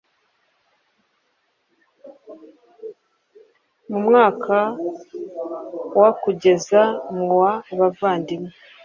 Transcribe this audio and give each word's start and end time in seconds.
mu 3.89 3.99
mwaka 4.05 4.57
wa 5.99 6.11
kugeza 6.21 6.81
mu 7.15 7.25
wa 7.41 7.51
abavandimwe 7.71 8.51